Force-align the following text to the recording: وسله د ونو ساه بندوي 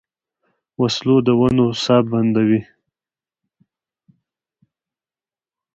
وسله 0.81 1.15
د 1.25 1.29
ونو 1.39 1.65
ساه 1.83 2.01
بندوي 2.11 2.61